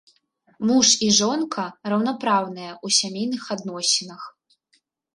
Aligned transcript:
Муж 0.69 0.87
і 1.07 1.09
жонка 1.19 1.67
раўнапраўныя 1.95 2.71
ў 2.85 3.01
сямейных 3.03 3.41
адносінах. 3.59 4.21